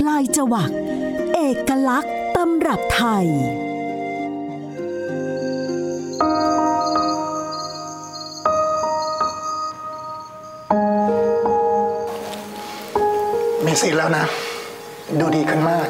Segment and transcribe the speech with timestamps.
[0.00, 0.70] ปลายจวัก
[1.34, 3.26] เอกลักษณ์ตำรับไทย
[13.64, 14.24] มีสิทธิ์แล้วนะ
[15.18, 15.88] ดูดีขึ้นมาก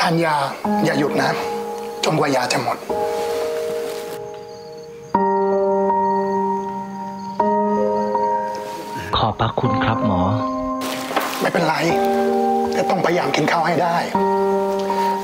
[0.00, 0.34] ทานยา
[0.84, 1.30] อย่าหยุดนะ
[2.04, 2.76] จนกว่ายาจะหมด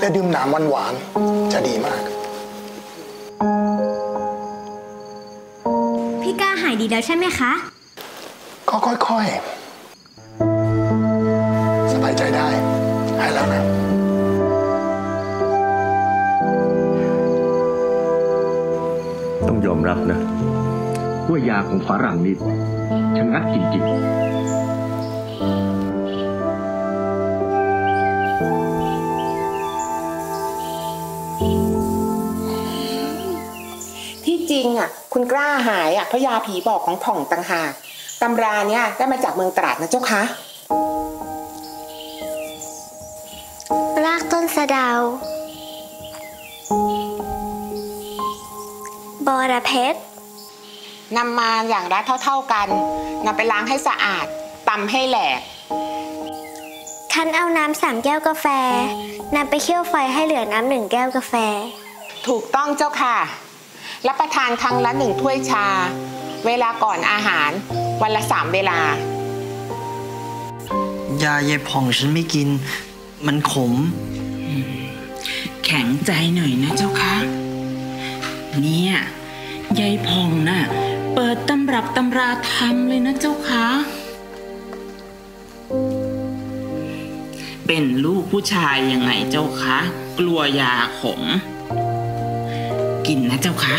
[0.06, 2.00] และดื่มน้ำหวานๆจะดีมาก
[6.22, 7.52] พี่ก้าหายดีแล้วใช่ไหมคะ
[8.68, 12.48] ก็ค่อยๆ สบายใจได้
[13.18, 13.62] หายแล้วนะ
[19.48, 20.20] ต้องยอมรับนะ
[21.28, 22.34] ว่ายาของฝรั่งนี่
[23.16, 24.25] ชะงัดจริงๆ
[35.18, 37.72] คุณกล้าหายอะเพราะยาผีบอกของผ่องต่างหาก
[38.22, 40.22] ตำราเนี่ยได้มาจากเมืองตราดนะเจ้าคะ
[44.04, 44.88] รากต้นสะเดา
[49.26, 49.94] บอระเพ็ด
[51.16, 52.68] นำมาอย่างละเท่า ๆกัน
[53.26, 54.26] นำไปล้างให้สะอาด
[54.68, 55.40] ตำให้แหลก
[57.12, 58.46] คั้นเอาน้ำสามแก้วกาแฟ
[59.36, 61.34] นำไปเคี่ยวไฟให้เหลือน้ำหนึ่งแก้วกาแฟ
[62.26, 63.16] ถูกต้องเจ้าค่ะ
[64.06, 65.66] รับประทานครั้งละหนึ่งถ้วยชา
[66.46, 67.50] เวลาก่อนอาหาร
[68.02, 68.78] วันละสามเวลา
[71.22, 72.48] ยาเยายผ่องฉันไม่กิน
[73.26, 73.72] มันขม
[75.64, 77.14] แข็งใจหน่อยนะเจ้าคะ
[78.60, 78.94] เนี่ย
[79.80, 80.60] ยายพองน่ะ
[81.14, 83.66] เปิดตำรับตำราทำเลยนะเจ้าคะ
[87.66, 89.78] เป็นลูกผู้ชายยังไงเจ้าคะ
[90.18, 91.22] กลัวยาขม
[93.06, 93.76] กินนะเจ้าคะ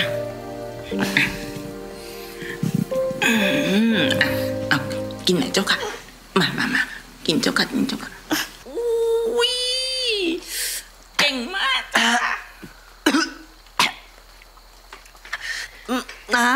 [3.25, 3.33] อื
[3.95, 4.29] มอะ
[4.69, 4.79] เอา
[5.25, 5.79] กินหน่อยเจ้าค่ะ
[6.39, 6.81] มามามา
[7.25, 8.11] กินเจ้าค่ะกินเจ้าค่ะ
[8.67, 9.53] อุ้ย
[11.17, 12.07] เก่งมากจ้ะ
[16.35, 16.47] น้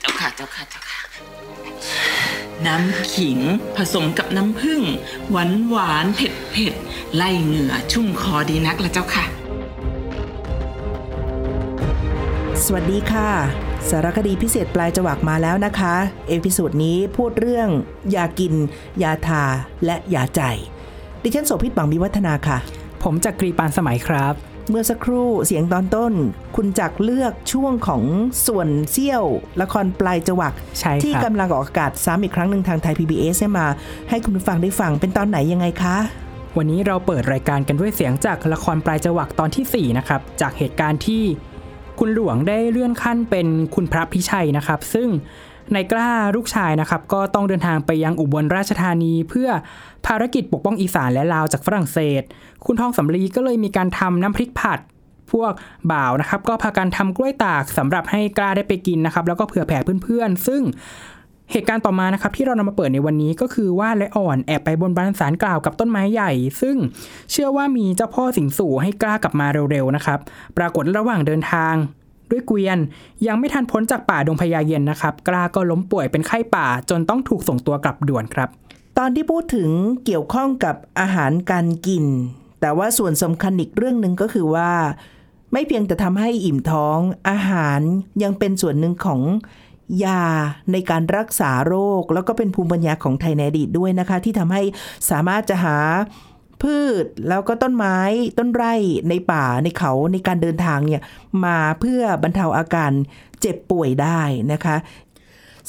[0.00, 1.00] เจ้าค่ะเจ้าค่ะเจ้าค่ะ
[2.66, 3.38] น้ำขิง
[3.76, 4.82] ผสมกับน้ำผึ้ง
[5.30, 6.74] หวานหวานเผ็ดเผ็ด
[7.14, 9.24] ไล่เหงื่อชุ่มคอดีนักละเจ้าค่ะ
[12.64, 15.94] สวัสดีค่ะ สารคดีพิเศษปลายจวักมาแล้วนะคะ
[16.28, 17.68] episode นี้พูดเรื่อง
[18.14, 18.54] ยากิน
[19.02, 19.44] ยาทา
[19.84, 20.40] และยาใจ
[21.22, 22.58] ดิฉันโสภิต หวังวิวัฒนาค่ะ
[23.02, 24.34] ผมจักรีปานสมัยครับ
[24.68, 26.12] เมื่อสักครู่เสียงตอนต้น
[26.56, 28.02] คุณจักรเลือกช่วงของ
[28.46, 29.24] ส่วนเซี่ยว
[29.60, 33.66] ละครปลายจวักใช่ครับที่กำลังออกอากาศซ้ำอีกครั้งหนึ่งทางไทย PBS เนี่ยมา
[34.08, 35.96] ให้คุณผู้ฟังได้ฟังเป็นตอนไหนยังไงคะ
[36.56, 41.22] วันนี้เราเปิดรายการกันด้วยเสียงจากละครปลายจวักตอนทีสี่4 นะครับ จากเหตุการณ์ที่
[41.98, 45.08] คุณหลวงได้เลื่อนขั้นเป็นคุณพระพิชัยนะครับ ซึ่ง
[45.72, 49.48] ในกล้าลูกชายนะครับ ก็ต้องเดินทางไปยังอุบลราชธานีเพื่อ
[50.06, 52.22] ภารกิจปกป้องอีสานและลาวจากฝรั่งเศส
[52.66, 54.80] คุณทองสำลีก็เลยมีการทำน้ำพริกผัด
[55.32, 55.52] พวก
[55.92, 60.62] บ่าวนะครับ ก็พากันทำกล้วยตากสำหรับให้กล้าได้ไปกินนะครับ แล้วก็เผื่อแผ่เพื่อนๆ ซึ่ง
[61.52, 66.76] เหตุการณ์ต่อมานะครับที่เรานำมาเปิดในวันนี้ก็คือว่าและอ่อนแอบไปบนบานสารกล่าวกับต้นไม้ใหญ่ ซึ่ง
[67.30, 70.18] เชื่อว่ามีเจ้าพ่อสิงสู่ให้กล้ากลับมาเร็วๆนะครับ
[70.56, 71.74] ปรากฏระหว่างเดินทาง
[72.30, 72.78] ด้วยเกวียน
[73.26, 78.48] ยังไม่ทันพ้นจากป่าดงพญาเย็นนะครับ กล้าก็ล้มป่วยเป็นไข้ป่าจนต้องถูกส่งตัวกลับด่วนครับ
[78.98, 79.70] ตอนที่พูดถึง
[80.04, 82.04] เกี่ยวข้องกับอาหารการกิน
[82.60, 84.70] แต่ว่าส่วนสำคัญอีกเรื่องหนึ่งก็คือว่า
[85.52, 86.98] ไม่เพียงแต่ทำให้อิ่มท้อง
[87.30, 87.80] อาหาร
[88.22, 89.20] ยังเป็นส่วนหนึ่งของ
[90.04, 90.22] ยา
[90.72, 94.62] ในการรักษาโรค แล้วก็เป็นภูมิปัญญาของไทยในอดีตด้วยนะคะ ที่ทำให้
[95.10, 95.76] สามารถจะหา
[96.62, 97.98] พืชแล้วก็ต้นไม้
[98.38, 98.74] ต้นไร่
[99.08, 101.02] ในป่าในเขาในการเดินทางเนี่ย
[101.44, 102.92] มาเพื่อบรรเทาอาการ
[103.40, 104.20] เจ็บป่วยได้
[104.52, 104.76] นะคะ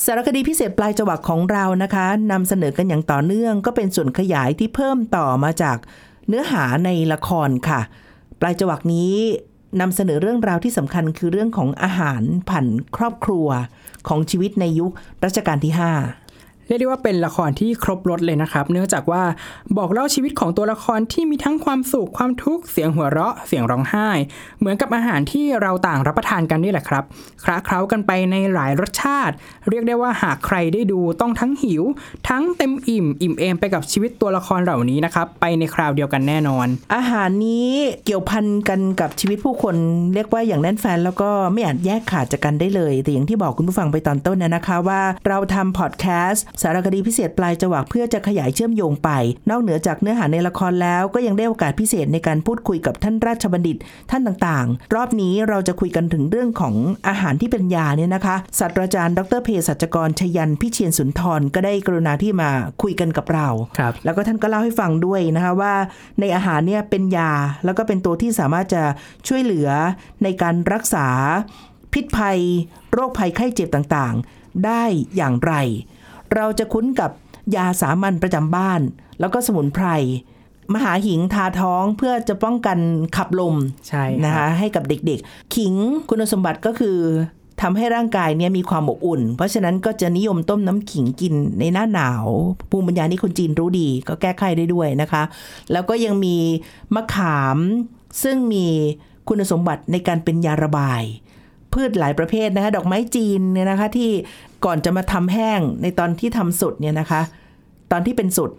[0.04, 5.78] สารคดีพิเศษปลายจวักของเรานะคะนำเสนอกันอย่างต่อเนื่อง ก็เป็นส่วนขยายที่เพิ่มต่อมาจาก
[6.28, 7.82] เนื้อหาในละครค่ะ
[8.42, 9.14] ปลายจวักนี้
[9.82, 12.68] นำเสนอเรื่องราวที่สำคัญคือเรื่องของอาหารผ่าน
[12.98, 13.48] ครอบครัว
[14.08, 14.92] ของชีวิตในยุค
[15.26, 16.29] รัชกาลที่ 5
[16.70, 19.24] เรียกได้ว่าเป็นละครที่ครบรถเลยนะครับ เนื่องจากว่า
[19.78, 24.10] บอกเล่าชีวิตของตัวละครที่มีทั้งความสุขความทุกข์เสียงหัวเราะเสียงร้องไห้
[24.60, 27.04] เหมือนกับอาหารที่เราต่างรับประทานกันนี่แหละครับ
[27.44, 29.34] คละเคล้ากันไปในหลายรสชาติ
[29.70, 31.84] เรียกได้ว่าหากใครได้ดูต้องทั้งหิว
[32.30, 37.72] ทั้งเต็มอิ่ม อิ่มเอมไปกับชีวิตตัวละครเหล่านี้นะครับไปในคราวเดียวกันแน่นอน อาหารนี้
[38.06, 39.76] เกี่ยวพันกันกับชีวิตผู้คน
[40.14, 49.10] เรียกว่าอย่างแน่นแฟนแล้วก็ไม่อาจแยกขาดจากกันได้เลยแต่อย่างที่บอกคุณผู้ฟังไปตอนต้นนะนะคะว่าเราทำพอดแคสต์สารคดีพิเศษปลายจวักเพื่อจะขยายเชื่อมโยงไป
[49.50, 53.78] นอกเหนือจากเนื้อหาในละครแล้วก็ยังได้โอกาสพิเศษในการพูดคุยกับท่านราชบัณฑิต
[54.12, 56.76] ท่านต่างๆ รอบนี้เราจะคุยกันถึงเรื่องของ
[57.08, 62.50] อาหารที่เป็นยาเนี่ยนะคะศาสตราจารย์ ดรเภสัชกรชยันพิเชียนสุนทรก็ได้กรุณาที่มา
[62.82, 63.48] คุยกันกับเรา
[63.78, 65.74] ครับแล้วก็ท่านก็เล่าให้ฟังด้วยนะคะว่า
[66.20, 67.32] ในอาหารเนี่ยเป็นยา
[67.66, 68.84] แล้วก็เป็นตัวที่สามารถจะ
[69.28, 69.70] ช่วยเหลือ
[70.24, 71.08] ในการรักษา
[71.94, 72.40] พิษภัย
[72.92, 74.84] โรคภัยไข้เจ็บต่างๆ ได้
[75.16, 75.54] อย่างไร
[76.36, 77.12] เราจะคุ้นกับ
[77.56, 78.82] ยาสามัญประจำบ้าน
[79.20, 79.88] แล้วก็สมุนไพร
[80.74, 82.78] มหาหิงทาท้องเพื่อจะป้องกัน
[83.18, 83.56] ขับลม
[83.88, 85.74] ใช่ครับนะคะให้กับเด็กๆ ขิง
[86.10, 86.98] คุณสมบัติก็คือ
[87.62, 92.26] ทำให้ร่างกายเนี่ยมีความอบอุ่น เพราะฉะนั้นก็จะนิยมต้มน้ำขิงกินในหน้าหนาว
[92.70, 95.24] ภูมิปัญญานี่คนจีนรู้ดี ก็แก้ไขได้ด้วยนะคะ
[95.72, 96.38] แล้วก็ยังมี
[96.96, 97.58] มะขาม
[98.24, 98.66] ซึ่งมี
[99.28, 101.02] คุณสมบัติในการเป็นยาระบาย
[101.74, 104.12] พืชหลายประเภทนะคะ ดอกไม้จีนเนี่ยนะคะที่
[104.66, 107.22] ก่อนจะมาทำแห้งในตอนที่ทำสุดเนี่ยนะคะ
[107.92, 108.52] ตอนที่เป็นสุด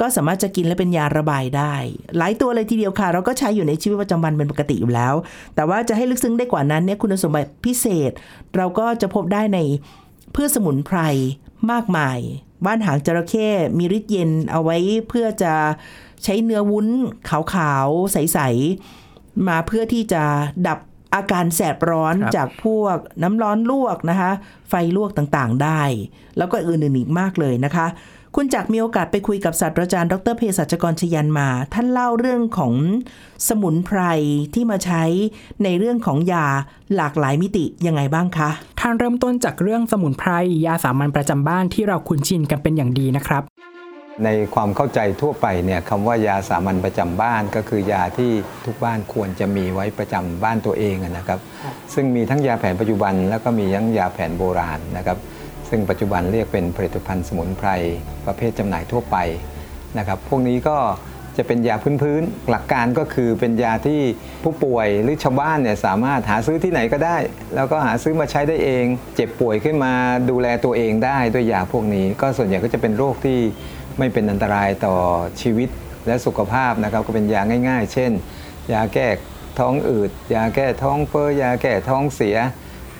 [0.00, 1.74] ก็สามารถจะกินและเป็นยาระบายได้
[2.16, 5.14] หลายตัวเลยทีเดียวค่ะ เราก็ใช้อยู่ในชีวิตประจำวันเป็นปกติอยู่แล้ว
[5.54, 8.10] แต่ว่าจะให้ลึกซึ้งได้กว่านั้นเนี่ยคุณสมบัติพิเศษ
[8.56, 9.58] เราก็จะพบได้ใน
[10.34, 10.98] พืชสมุนไพร
[11.70, 12.18] มากมาย
[12.66, 13.48] บ้านหางจระเข้
[13.78, 14.76] มีฤทธิ์เย็นเอาไว้
[15.08, 15.54] เพื่อจะ
[16.24, 16.86] ใช้เนื้อวุ้น
[17.28, 18.38] ขาวๆ ใส
[18.92, 20.22] ๆ มาเพื่อที่จะ
[20.66, 20.78] ดับ
[21.14, 24.30] อาการแสบร้อนครับจากพวกน้ำร้อนลวกนะคะ
[24.68, 25.82] ไฟลวกต่างๆได้
[26.36, 27.86] แล้วก็อื่นๆอีกมากเลยนะคะ
[28.38, 32.74] คุณจักรมีโอกาสไปคุยกับศาสตราจารย์ ดรเภสัชกรชยันมา ท่านเล่าเรื่องของ
[33.48, 34.00] สมุนไพร
[34.54, 35.02] ที่มาใช้
[35.64, 36.46] ในเรื่องของยา
[36.96, 38.50] หลากหลายมิติยังไงบ้างคะ
[38.80, 40.30] ท่านเริ่มต้นจากเรื่องสมุนไพร
[40.66, 43.42] ยาสามัญประจำบ้านที่เราคุ้นชินกันเป็นอย่างดีนะครับ
[44.24, 48.30] ในความเข้าใจทั่วไปเนี่ยคำว่ายาสามัญประจำบ้านก็คือยาที่
[48.66, 51.40] ทุกบ้านควรจะมีไว้ประจำบ้านตัวเองอะนะครับ
[51.94, 55.18] ซึ่งมีทั้งยาแผนปัจจุบัน แล้วก็มีทั้งยาแผนโบราณนะครับ
[55.68, 57.68] ซึ่งปัจจุบันเรียกเป็นผลิตภัณฑ์สมุนไพร
[58.26, 59.16] ประเภทจำหน่ายทั่วไป
[59.98, 60.76] นะครับพวกนี้ก็
[61.36, 64.00] จะเป็นยาพื้นๆหลักการก็คือเป็นยาที่
[64.42, 67.16] ผู้ป่วยหรือชาวบ้านเนี่ยสามารถหาซื้อที่ไหนก็ได้
[67.54, 68.84] แล้วก็หาซื้อมาใช้ได้เอง
[69.16, 69.92] เจ็บป่วยขึ้นมา
[70.30, 73.38] ดูแลตัวเองได้ด้วยยาพวกนี้ ก็ส่วนใหญ่ก็จะเป็นโรคที่
[73.98, 74.96] ไม่เป็นอันตรายต่อ
[75.40, 75.68] ชีวิต
[76.06, 78.12] และสุขภาพนะครับ ก็เป็นยาง่าย ๆ เช่น
[78.72, 79.08] ยาแก้
[79.58, 82.36] ท้องอืด ยาแก้ท้องเฟ้อยาแก้ท้องเสีย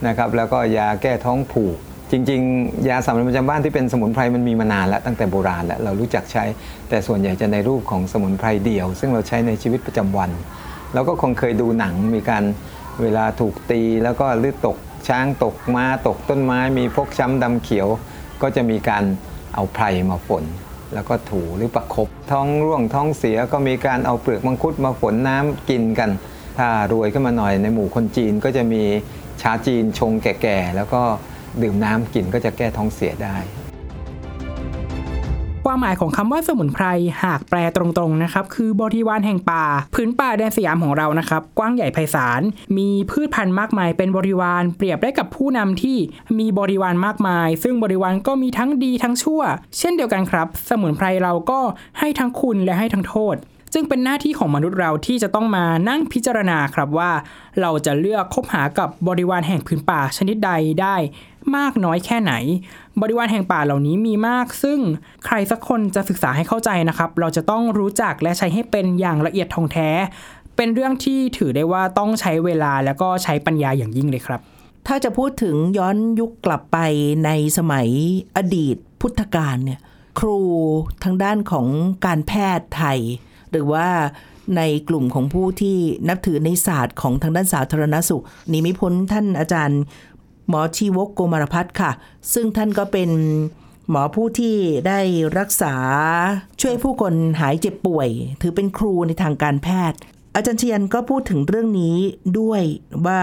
[0.07, 1.77] นะครับ แล้วก็ยาแก้ท้องผูก
[2.11, 6.45] จริง ๆ ยาสามัญประจำบ้านที่เป็นสมุนไพรมันมีมานานแล้วตั้งแต่โบราณแล้วเรารู้จักใช้
[6.89, 10.31] แต่ส่วนใหญ่จะในรูปของสมุนไพรเดี่ยว ซึ่งเราใช้ในชีวิตประจำวัน
[10.95, 12.45] เราก็คงเคยดูหนังมีการ
[13.03, 14.77] เวลาถูกตีแล้วก็ลืดตก
[15.09, 17.89] ช้างตกม้าตกต้นไม้มีพกช้ำดำเขียว
[18.43, 19.05] ก็จะมีการ
[19.55, 20.45] เอาไพรมาฝน
[20.95, 26.11] แล้วก็ถูหรือประคบท้องร่วงท้องเสียก็มีการเอาเปลือกมังคุดมาฝนน้ำกินกัน
[26.59, 28.83] ถ้ารวยขึ้นมาหน่อยในหมู่คนจีนก็จะมี
[29.43, 31.03] ชาจีนชงแก่ๆแล้วก็
[31.63, 33.37] ดื่มน้ำกินก็จะแก้ท้องเสียได้
[35.69, 36.87] ความหมายของคำว่าสมุนไพร
[37.25, 39.65] หากแปลตรงๆนะครับคือบริวารแห่งป่า
[39.95, 42.41] พื้นป่าแดนสยามของเรานะครับ กว้างใหญ่ไพศาล
[42.79, 45.99] มีพืชพันธุ์มากมายเป็นบริวารเปรียบได้กับผู้นำที่
[46.39, 49.41] มีบริวารมากมาย ซึ่งบริวารก็มีทั้งดีทั้งชั่ว
[49.79, 51.61] เช่นเดียวกันครับ สมุนไพรเราก็
[51.99, 53.37] ให้ทั้งคุณและให้ทั้งโทษ
[53.75, 57.11] จึงเป็นหน้าที่ของมนุษย์เราที่จะต้องมานั่งพิจารณาครับว่า
[57.61, 60.51] เราจะเลือกคบหากับบริวารแห่งพื้นป่าชนิดใด
[60.83, 60.97] ได้
[61.57, 62.33] มากน้อยแค่ไหน
[63.01, 64.79] บริวารแห่งป่าเหล่านี้มีมาก ซึ่ง
[65.25, 69.89] ใครสักคนจะศึกษาให้เข้าใจนะครับ เราจะต้องรู้จักและใช้ให้เป็นอย่างละเอียดทองแท้
[70.57, 74.41] เป็นเรื่องที่ถือได้ว่าต้องใช้เวลาแล้วก็ใช้ปัญญาอย่างยิ่งเลยครับ
[74.87, 76.79] ถ้าจะพูดถึงย้อนยุคกลับไป
[77.25, 77.89] ในสมัย
[78.37, 79.81] อดีตพุทธกาลเนี่ย
[80.19, 80.39] ครู
[81.05, 81.67] ทางด้านของ
[82.07, 82.99] การแพทย์ไทย
[83.51, 83.87] หรือว่า
[84.57, 85.77] ในกลุ่มของผู้ที่
[86.09, 88.23] นับถือในศาสตร์ของทางด้านสาธารณสุข
[88.53, 89.81] นีไม่พ้นท่านอาจารย์
[90.49, 91.91] หมอชีวกโกมารพัฒน์ค่ะ
[92.33, 93.11] ซึ่งท่านก็เป็น
[93.91, 94.57] หมอผู้ที่
[94.89, 95.01] ได้
[95.39, 95.75] รักษา
[96.61, 98.09] ช่วยผู้คนหายเจ็บป่วย
[98.41, 99.99] ถือเป็นครูในทางการแพทย์
[100.35, 101.97] อาจารย์ชยันก็พูดถึงเรื่องนี้
[102.39, 102.63] ด้วย
[103.07, 103.23] ว่า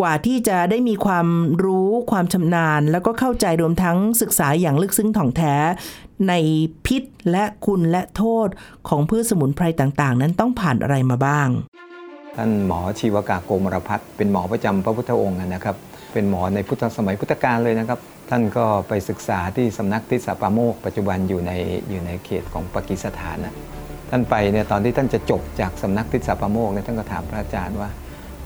[0.00, 1.26] กว่าที่จะได้มีความ
[1.64, 5.54] รู้ความชำนาญ แล้วก็เข้าใจรวมทั้งศึกษาอย่างลึกซึ้งถ่องแท้
[6.28, 6.32] ใน
[6.86, 8.48] พิษและคุณและโทษ
[8.88, 11.48] ของพืชสมุนไพรต่างๆ นั้นต้องผ่านอะไรมาบ้าง
[12.36, 15.76] ท่านหมอชีวกาโกมารพัฒน์เป็นหมอประจำพระพุทธองค์นะครับ
[16.12, 17.98] เป็นหมอในพุทธสมัยพุทธกาลเลยนะครับ
[18.30, 21.52] ท่านก็ไปศึกษาที่สำนักทิศปาโมก ปัจจุบันอยู่ใน
[21.90, 23.54] อยู่ในเขตของปากีสถานนะ
[24.10, 27.90] ท่านไปเนี่ยตอนที่ท่านจะจบจากสำนักทิศปาโมกเนี่ยท่านก็ถามพระอาจารย์ว่า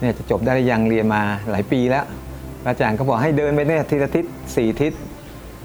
[0.01, 2.05] เนี่ยจะจบได้ยังเรียนมาหลายปีแล้ว
[2.63, 4.25] พระอาจารย์ก็บอกให้เดินไปเนี่ยทีละทิศ
[4.57, 4.93] สี่ทิศ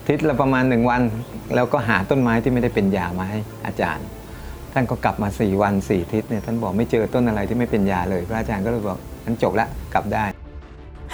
[0.08, 1.02] ทิศละประมาณหนึ่งวัน
[1.56, 4.06] แล้วก็หาต้นไม้ที่ไม่ได้เป็นยามาให้อาจารย์
[4.74, 10.26] ท่านก็กลับมา4วัน4ทิศเนี่ยท่านบอกไม่เจอต้นอะไรที่ไม่เป็นยาเลย พระอาจารย์ก็เลยบอกงั้นจบละกลับได้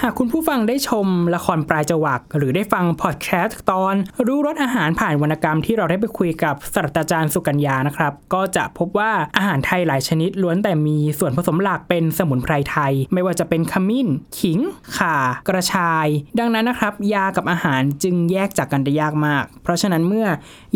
[0.01, 14.07] หากคุณผู้ฟังได้ชมละครปลายจวักหรือได้ฟังพอดแคสต์ตอน รู้รสอาหารผ่านวรรณกรรมที่เราได้ไปคุยกับศาสตราจารย์สุกัญญานะครับ ก็จะพบว่าอาหารไทยหลายชนิดล้วนแต่มีส่วนผสมหลักเป็นสมุนไพรไทย ไม่ว่าจะเป็นขมิ้น
[14.39, 14.59] ขิง
[14.97, 15.15] ข่า
[15.47, 16.07] กระชาย
[16.39, 20.27] ดังนั้นนะครับ ยากับอาหารจึงแยกจากกันได้ยากมาก เพราะฉะนั้นเมื่อ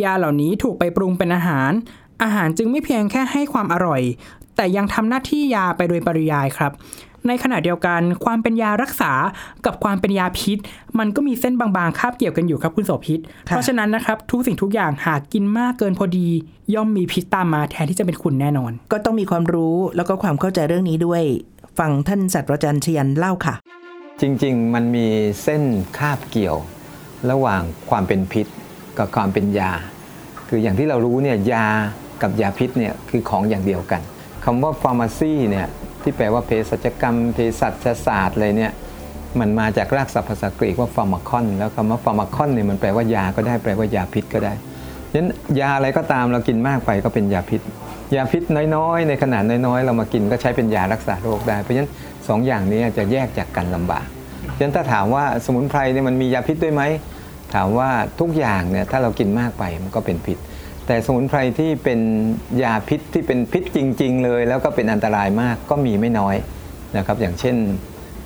[0.04, 1.72] ยาเหล่านี้ถูกไปปรุงเป็นอาหาร
[2.24, 4.04] อาหารจึงไม่เพียงแค่ให้ความอร่อย
[4.56, 6.72] แต่ยังทำหน้าที่ยาไปโดยปริยายครับ
[7.28, 9.12] ในขณะเดียวกันความเป็นยารักษา
[9.66, 10.58] กับความเป็นยาพิษ
[11.00, 16.28] มันก็มีเส้นบางๆคาบเกี่ยวกันอยู่ครับคุณโสภิตเพราะฉะนั้นนะครับทุกสิ่งทุกอย่างหากกินมากเกินพอดี
[16.74, 21.22] ย่อมมีพิษตามมาแทนที่จะเป็นคุณแน่นอน ก็ต้องมีความรู้แล้วก็ความเข้าใจเรื่องนี้ด้วย
[21.80, 23.56] ฟังท่านศาสตราจารย์ชยันเล่าค่ะ
[24.22, 25.08] จริงๆ มันมี
[25.44, 25.64] เส้น
[25.98, 26.58] คาบเกี่ยว
[27.32, 28.48] ระหว่างความเป็นพิษ
[28.98, 29.72] กับความเป็นยา
[30.48, 31.66] คืออย่างที่เรารู้เนี่ยยา
[32.22, 34.02] กับยาพิษเนี่ยคือของอย่างเดียวกัน
[34.46, 35.68] คำว่าฟาร์มาซีเนี่ย
[36.04, 38.72] ที่แปลว่าเภสัชกรรมเภสัชศาสตร์เลยเนี่ย
[39.40, 44.54] มันมาจากรากศัพท์ภาษากรีกว่าฟาร์มาคอน แล้วคำว่าฟาร์มาคอนเนี่ยมันแปลว่ายาก็ได้แปลว่ายาพิษก็ได้
[45.12, 45.30] ฉะนั้น
[45.60, 47.62] ยาอะไรก็ตามเรากินมากไปก็เป็นยาพิษ
[48.16, 48.44] ยาพิษ
[48.76, 51.90] น้อยๆ ในขนาดน้อยๆ เรามากินก็ใช้เป็นยารักษาโรคได้ เพราะฉะนั้น
[52.28, 54.06] สองอย่างนี้จะแยกจากกันลำบาก
[54.58, 56.84] ฉะนั้นถ้าถามว่าสมุนไพรเนี่ยมันมียาพิษด้วยไหม
[57.54, 57.90] ถามว่า
[58.20, 60.38] ทุกอย่างเนี่ยถ้าเรากินมากไปมันก็เป็นพิษ
[60.88, 62.00] แต่สมุนไพรที่เป็น
[62.64, 66.36] ยาพิษที่เป็นพิษจริง ๆ เลย แล้วก็เป็นอันตรายมากก็มีไม่น้อย
[66.98, 67.56] นะครับ อย่างเช่น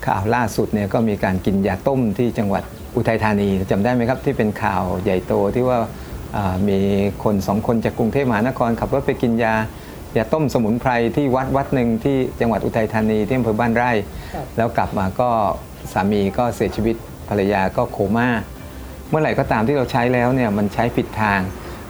[0.05, 2.63] ข่าวล่าสุดเนี่ยก็มีการกินยาต้มที่จังหวัด
[2.95, 5.77] อุทัยธานีจำได้ไหมครับที่เป็นข่าวใหญ่โตที่ว่า
[6.69, 6.79] มี
[7.23, 9.53] คนสองคนจากกรุงเทพมหานครขับรถไปกินยา
[10.17, 13.91] ยาต้มสมุนไพรที่วัดวัดหนึ่งที่จังหวัดอุทัยธานีที่อำเภอบ้านไร่
[14.57, 15.29] แล้วกลับมาก็
[15.93, 16.95] สามีก็เสียชีวิต
[17.29, 18.29] ภรรยาก็โคม่า
[19.09, 21.39] เมื่อไหร่ก็ตามที่เราใช้แล้วเนี่ยมันใช้ผิดทาง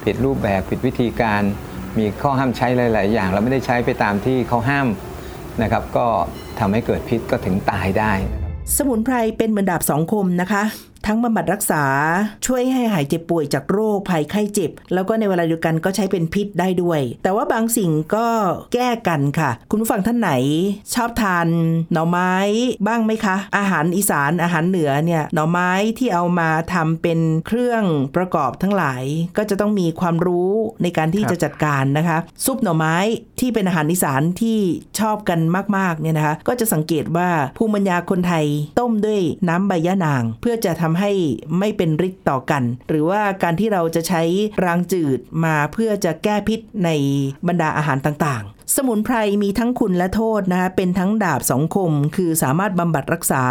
[0.06, 1.42] ผิดรูปแบบผิดวิธีการ
[1.98, 4.88] มีข้อห้ามใช้หลาย ๆ อย่าง เราไม่ได้ใช้ไปตามที่เขาห้าม
[5.62, 6.06] นะครับ ก็
[6.60, 8.12] ทำให้เกิดพิษก็ถึงตายได้
[8.78, 10.64] สมุนไพรเป็นเหมือนดาบสองคมนะคะ
[11.08, 11.84] ทั้งบำบัดรักษา
[12.46, 18.28] ช่วยให้หายเจ็บป่วยจากโรคภัยไข้เจ็บ แล้วก็ในเวลาเดียวกันก็ใช้เป็นพิษได้ด้วย แต่ว่าบางสิ่งก็
[18.74, 20.32] แก้กันค่ะ คุณผู้ฟังท่านไหน
[20.94, 21.48] ชอบทาน
[21.94, 22.34] หน่อไม้
[22.88, 27.84] บ้างไหมคะ อาหารอีสานอาหารเหนือเนี่ยหน่อไม้ที่เอามาทำเป็นเครื่อง
[28.16, 29.04] ประกอบทั้งหลาย
[29.38, 30.52] ก็จะต้องมีความรู้
[30.84, 32.96] ในการที่จะจัดการนะคะ ซุปหน่อไม้
[33.40, 34.60] ที่เป็นอาหารอีสานที่
[35.00, 35.40] ชอบกัน
[35.78, 38.46] มากๆเนี่ยนะคะ ก็จะสังเกตว่าภูมิปัญญาคนไทย
[38.80, 41.12] ต้มด้วยน้ำใบยะนาง เพื่อจะทำให้
[41.60, 44.24] ไม่เป็นฤทธิ์ต่อกัน หรือว่าการที่เราจะใช้
[44.66, 46.90] รางจืดมาเพื่อจะแก้พิษใน
[47.48, 53.44] บรรดาอาหารต่างๆ สมุนไพรมีทั้งคุณและโทษนะคะเป็นทั้งดาบสองคม คือสามารถบำบัดรักษา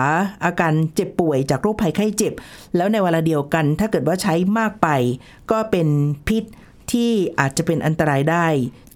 [0.45, 2.33] อาการเจ็บป่วยจากโรคภัยไข้เจ็บ
[2.77, 4.89] แล้วในเวลาเดียวกัน ถ้าเกิดว่าใช้มากไป
[5.51, 5.89] ก็เป็น
[6.29, 6.45] พิษ
[6.93, 7.11] ที่
[7.41, 8.47] อาจจะเป็นอันตรายได้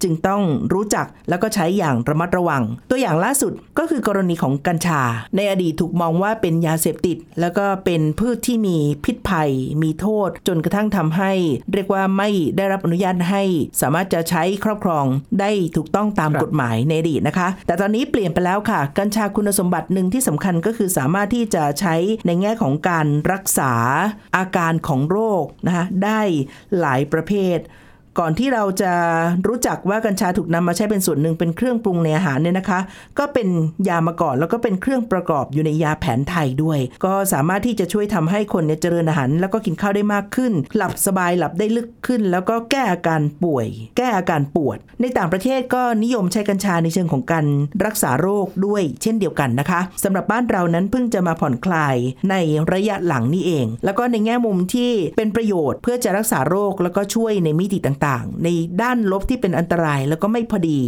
[0.03, 5.03] จึงต้องรู้จักแล้วก็ใช้อย่างระมัดระวัง ตัวอย่างล่าสุดก็คือกรณีของกัญชา
[5.37, 9.51] ในอดีตถูกมองว่าเป็นยาเสพติด แล้วก็เป็นพืชที่มีพิษภัย
[9.83, 11.33] มีโทษ จนกระทั่งทำให้
[11.73, 13.43] เรียกว่าไม่ได้รับอนุญาตให้
[13.81, 15.05] สามารถจะใช้ครอบครอง
[15.41, 21.95] ได้ถูกต้องตามกฎหมายในอดีตนะคะ แต่ตอนนี้เปลี่ยนไปแล้วค่ะ กัญชาคุณสมบัติหนึ่งที่สำคัญก็คือสามารถที่จะใช้
[22.27, 23.73] ในแง่ของการรักษา
[24.37, 26.21] อาการของโรคนะคะได้
[26.81, 27.59] หลายประเภท
[28.21, 28.93] ก่อนที่เราจะ
[29.49, 32.81] รู้จักว่ากัญชาถูกนำมาใช้เป็นส่วนหนึ่งเป็นเครื่องปรุงในอาหารเนี่ยนะคะ
[33.19, 33.49] ก็เป็น
[33.89, 47.47] ยามาก่อนแล้วก็เป็นเครื่องประกอบอยู่ในยาแผนไทยด้วย ก็สามารถที่จะช่วยทำให้คนเนี่ยเจริญอาหาร แล้วก็กินข้าวได้มากขึ้น หลับสบายหลับได้ลึกขึ้น แล้วก็แก้อาการป่วย แก้อาการปวด ในต่างประเทศก็นิยมใช้กัญชาในเชิงของการ
[47.85, 51.97] รักษาโรคด้วย เช่นเดียวกันนะคะสำหรับบ้านเรานั้นเพิ่งจะมาผ่อนคลาย
[52.31, 52.35] ใน
[52.73, 58.49] ระยะหลังนี่เอง แล้วก็ในแง่มุมที่เป็นประโยชน์เพื่อจะรักษาโรคแล้วก็ช่วยในมิติต่างๆ ใน
[58.83, 60.81] ด้านลบที่เป็นอันตรายแล้วก็ไม่พอดี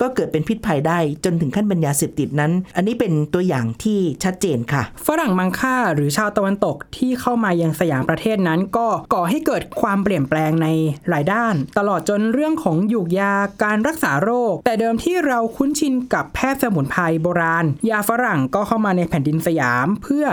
[0.00, 10.68] ก็เกิดเป็นพิษภัยได้จนถึงขั้นเป็นยาเสพติดนั้น อันนี้เป็นตัวอย่างที่ชัดเจนค่ะ ฝรั่งมังค่าหรือชาวตะวันตกที่เข้ามายังสยามประเทศนั้น ก็ก่อให้เกิดความเปลี่ยนแปลงใน
[11.08, 20.26] หลายด้าน ตลอดจนเรื่องของยูกยาการรักษาโรค แต่เดิมที่เราคุ้นชินกับแพทย์สมุนไพรโบราณ ยาฝรั่งก็เข้ามาในแผ่นดินสยามเพื่อ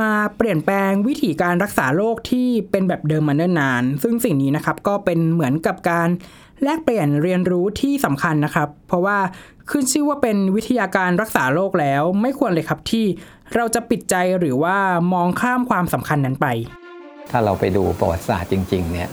[0.00, 6.08] มาเปลี่ยนแปลงวิธีการรักษาโรคที่เป็นแบบเดิมมาเนิ่นนาน ซึ่งสิ่งนี้นะครับก็เป็นเหมือนกับการ
[6.62, 9.18] แลกเปลี่ยนเรียนรู้ที่สำคัญนะครับ เพราะว่า
[9.70, 13.04] ขึ้นชื่อว่าเป็นวิทยาการรักษาโรคแล้ว ไม่ควรเลยครับที่
[13.54, 14.76] เราจะปิดใจหรือว่า
[15.12, 16.46] มองข้ามความสำคัญนั้นไป
[17.30, 19.08] ถ้าเราไปดูประวัติศาสตร์จริงๆเนี่ย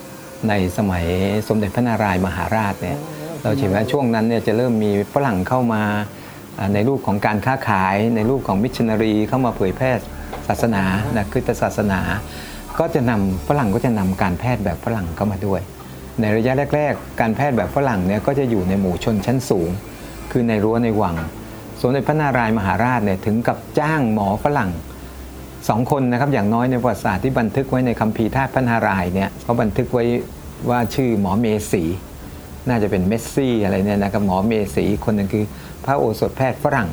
[0.50, 1.06] ในสมัย
[1.48, 2.98] สมเด็จพระนารายมหาราชเนี่ย
[3.44, 5.84] เราเห็นว่าช่วงนั้นเนี่ยจะเริ่มมีฝรั่งเข้ามา
[6.74, 9.92] ในรูปของการค้าขาย ในรูปของมิชชันนารีเข้ามาเผยแพร่
[10.48, 10.84] ศาสนา
[11.16, 12.00] นะคริสตศาสนา
[12.80, 15.62] ก็จะนำฝรั่งก็จะนำการแพทย์แบบฝรั่งเข้ามาด้วย
[16.22, 19.70] ในระยะแรก ๆ การแพทย์แบบฝรั่งเนี่ยก็จะอยู่ในหมู่ชนชั้นสูง
[20.32, 21.16] คือในรั้วในวัง
[21.82, 24.70] สมเด็จพระนารายมหาราชเนี่ยถึงกับจ้างหมอฝรั่ง
[25.70, 30.06] สองคนนะครับอย่างน้อยในประวัติศาสตร์ที่บันทึกไว้ในคัมภีร์ธาตุพระนารายเนี่ยเขาบันทึกไว้
[30.70, 31.84] ว่าชื่อหมอเมสี
[32.68, 35.46] น่าจะเป็นเมสซี่อะไรเนี่ยนะครับหมอเมสีคนหนึ่งคือ
[35.86, 36.90] พระโอสถแพทย์ฝรั่ง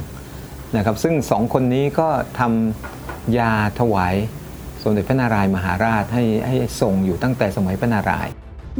[0.76, 2.95] นะครับซึ่งสองคนนี้ก็ทำ
[3.38, 4.14] ยาถวาย
[4.82, 8.28] สมเด็จพระนารายมหาราชให้ให้ส่งอยู่ตั้งแต่สมัยพระนาราย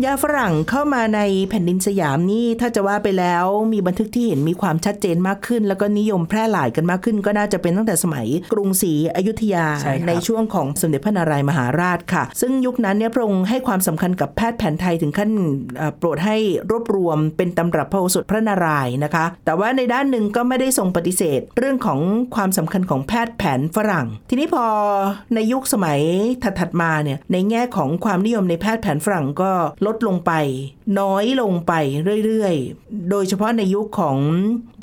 [0.04, 15.30] ยาฝรั่งเข้ามาในแผ่นดินสยามนี่ถ้าจะว่าไปแล้วมีบันทึกที่เห็นมีความชัดเจนมากขึ้น แล้วก็นิยมแพร่หลายกันมากขึ้น ก็น่าจะเป็นตั้งแต่สมัยกรุงศรีอยุธยาใช่ครับช่วงของสมเด็จพระนารายณ์มหาราชค่ะ ซึ่งยุคนั้นเนี่ยพระองค์ให้ความสำคัญกับแพทย์แผนไทยถึงขั้น
[15.76, 16.36] เอ่อโปรดให้
[16.70, 22.00] รวบรวมเป็นตำรับพระโอสถพระนารายณ์นะคะ แต่ว่าในด้านหนึ่งก็ไม่ได้ทรงปฏิเสธ เรื่องของ
[22.34, 24.64] ความสำคัญของแพทย์แผนฝรั่ง ทีนี้พอ
[25.34, 26.00] ในยุคสมัย
[26.42, 29.52] ถัดๆมาเนี่ยในแง่ของความนิยมในแพทย์แผนฝรั่งก็
[29.86, 30.32] ลดลงไป
[31.00, 31.72] น้อยลงไป
[32.24, 34.18] เรื่อยๆ โดยเฉพาะในยุคของ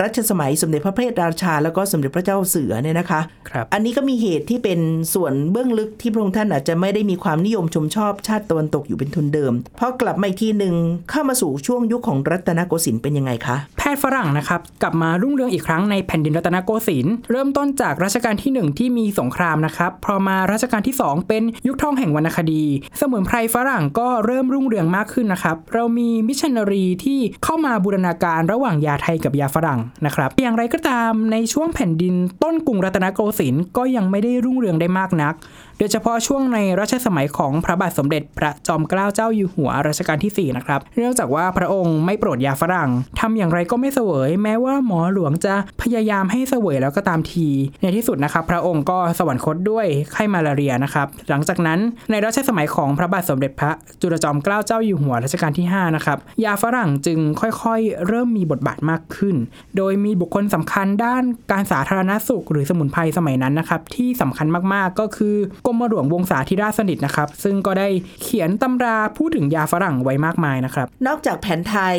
[0.01, 4.79] รัชสมัยสมเด็จพระเพทราชา แล้วก็สมเด็จพระเจ้าเสือเนี่ยนะคะครับอันนี้ก็มีเหตุที่เป็น
[5.13, 10.75] ส่วนเบื้องลึกที่พระองค์ท่านอาจจะไม่ได้มีความนิยมชมชอบชาติตะวันตกอยู่เป็นทุนเดิมพอกลับมาอีกทีหนึ่ง
[11.09, 22.63] เข้ามาสู่ช่วงยุคของรัตนโกสินทร์เป็นยังไงคะแพทย์ฝรั่งนะครับกลับมารุ่งเรืองอีกครั้งในแผ่นดินรัตนโกสินทร์เริ่มต้นจากรัชกาลที่หนึ่งที่มีสงครามนะครับพอมารัชกาลที่สองเป็นยุคทองแห่งวรรณคดี
[22.99, 35.33] สมุนไพรฝรั่งก็เริ่มรุ่งเรืองมากขึ้นนะครับ เรามีมิชชันนารีที่เข้ามาบูรณาการระหว่างยาไทยกับยาฝรั่งนะครับ อย่างไรก็ตามในช่วงแผ่นดินต้นกรุงรัตนโกสินทร์ก็ยังไม่ได้รุ่งเรืองได้มากนัก
[35.77, 42.89] โดยเฉพาะช่วงในรัชสมัยของพระบาทสมเด็จพระจอมเกล้าเจ้าอยู่หัวรัชกาลที่ 4 นะครับ เนื่องจากว่าพระองค์ไม่โปรดยาฝรั่ง
[43.19, 47.47] ทำอย่างไรก็ไม่เสวย แม้ว่าหมอหลวงจะพยายามให้เสวยแล้วก็ตามที
[47.81, 51.79] ในที่สุดนะครับ พระองค์ก็สวรรคตด้วยไข้มาลาเรียนะครับ หลังจากนั้น
[52.11, 59.35] ในรัชสมัยของพระบาทสมเด็จพระจุลจอมเกล้าเจ้าอยู่หัวรัชกาลที่ 5 นะครับ ยาฝรั่งจึงค่อยๆ เริ่มมีบทบาทมากขึ้น
[59.77, 67.87] โดยมีบุคคลสำคัญด้านการสาธารณสุข หรือสมุนไพรสมัยนั้นนะครับที่สำคัญมากๆก็คือกรมหลวงวงศาธิราชสนิทนะครับ ซึ่งก็ได้
[68.21, 71.97] เขียนตำราพูดถึงยาฝรั่งไว้มากมายนะครับ นอกจากแผนไทย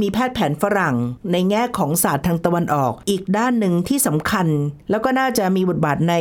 [0.00, 0.96] มีแพทย์แผนฝรั่ง
[1.32, 4.46] ในแง่ของศาสตร์ทางตะวันออก อีกด้านหนึ่งที่สำคัญ
[4.90, 6.14] แล้วก็น่าจะมีบทบาทใน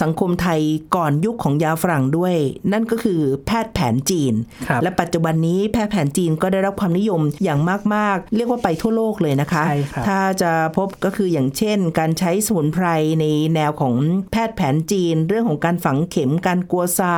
[0.00, 0.60] สังคมไทย
[0.96, 2.34] ก่อนยุคของยาฝรั่งด้วย
[2.72, 4.34] นั่นก็คือแพทย์แผนจีน
[4.68, 7.60] ครับและปัจจุบันนี้แพทย์แผนจีนก็ได้รับความนิยมอย่าง
[7.94, 12.86] มาก ๆ เรียกว่าไปทั่วโลกเลยนะคะใช่ครับถ้าจะพบก็คืออย่างเช่น การใช้สมุนไพร
[13.20, 13.94] ในแนวของ
[14.32, 17.14] แพทย์แผนจีน เรื่องของการฝังเข็มการกัวซา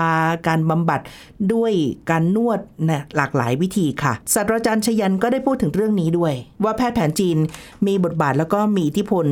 [0.48, 1.00] การบำบัด
[1.52, 1.72] ด้วย
[2.10, 7.36] การนวดนะหลากหลายวิธีค่ะศาสตราจารย์ชยันก็ได้พูดถึงเรื่องนี้ด้วย ว่าแพทย์แผนจีน
[7.86, 9.26] มีบทบาทแล้วก็มีอิทธิพล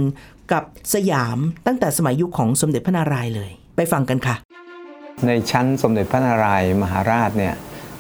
[0.53, 4.37] กับสยามตั้งแต่สมัยยุคของสมเด็จพระนารายณ์เลย ไปฟังกันค่ะ
[5.27, 7.55] ในชั้นสมเด็จพระนารายณ์มหาราชเนี่ย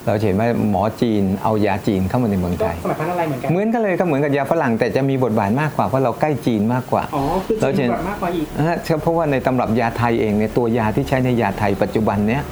[0.06, 12.42] เราจะเห็นว่าหมอจีนเอายาจีนเข้ามาในเมืองไทยสมัยพระนารายณ์เหมือนกันเหมือนกันเลยก็เหมือนกับยาฝรั่งแต่จะมีบทบาทมากกว่าเพราะเราใกล้จีนมากกว่าอ๋อคือเราจะจะมีบทบาทมากกว่าอีกนะฮะเพราะว่าในตำรับยาไทยเองเนี่ยตัวยาที่ใช้ในยาไทยปัจจุบันเนี่ย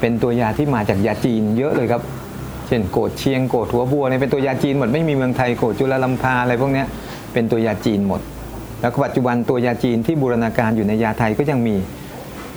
[0.00, 2.02] เป็นตัวยาที่มาจากยาจีนเยอะเลยครับ
[2.66, 6.86] เช่นโกดเชียงโกดหัวบัวเนี่ยเป็นตัวยาจีนหมดไม่มีเมืองไทยโกดจุลลัมพาอะไรพวกเนี้ย
[7.32, 8.20] เป็นตัวยาจีนหมด
[8.80, 11.76] แล้วก็ปัจจุบันตัวยาจีนที่บูรณาการอยู่ในยาไทยก็ยังมี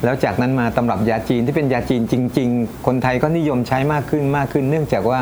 [0.03, 5.19] แล้วจากนั้นมาตำรับยาจีนที่เป็นยาจีนจริง ๆ คนไทยก็นิยมใช้มากขึ้นมากขึ้น เนื่องจากว่า